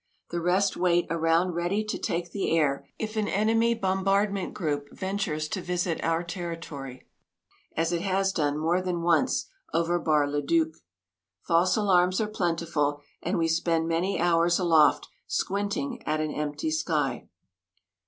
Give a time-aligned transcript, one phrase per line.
[0.31, 5.47] The rest wait around ready to take the air if an enemy bombardment group ventures
[5.49, 7.07] to visit our territory
[7.77, 9.45] as it has done more than once
[9.75, 10.69] over Bar le Duc.
[11.43, 17.27] False alarms are plentiful, and we spend many hours aloft squinting at an empty sky.